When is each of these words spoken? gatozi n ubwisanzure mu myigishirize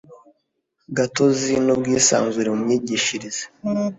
gatozi 0.97 1.53
n 1.65 1.67
ubwisanzure 1.75 2.49
mu 2.53 2.59
myigishirize 2.63 3.43